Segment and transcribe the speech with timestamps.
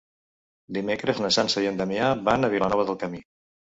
[0.77, 3.27] Dimecres na Sança i en Damià van a Vilanova del Camí.